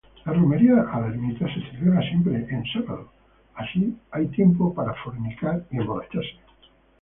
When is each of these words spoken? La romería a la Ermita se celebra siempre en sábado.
La 0.25 0.33
romería 0.33 0.81
a 0.91 0.99
la 0.99 1.07
Ermita 1.09 1.45
se 1.45 1.61
celebra 1.69 2.01
siempre 2.01 2.33
en 2.33 2.63
sábado. 2.73 3.11